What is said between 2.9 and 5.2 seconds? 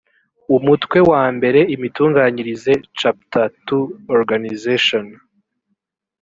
chapter ii organization